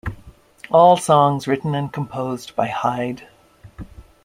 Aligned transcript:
All 0.71 0.97
songs 0.97 1.47
written 1.47 1.75
and 1.75 1.93
composed 1.93 2.55
by 2.55 2.69
Hyde. 2.69 3.27